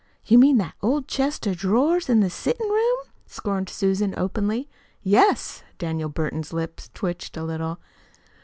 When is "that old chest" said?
0.57-1.45